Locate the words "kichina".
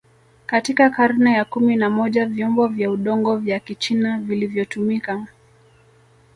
3.59-4.17